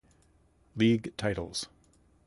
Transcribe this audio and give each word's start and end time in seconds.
League 0.75 1.13
titles 1.15 1.69